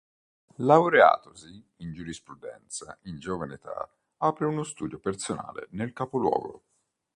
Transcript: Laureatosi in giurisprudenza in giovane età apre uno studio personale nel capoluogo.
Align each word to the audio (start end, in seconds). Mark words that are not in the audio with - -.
Laureatosi 0.57 1.63
in 1.77 1.93
giurisprudenza 1.93 2.97
in 3.03 3.19
giovane 3.19 3.53
età 3.53 3.87
apre 4.17 4.47
uno 4.47 4.63
studio 4.63 4.97
personale 4.97 5.67
nel 5.73 5.93
capoluogo. 5.93 6.63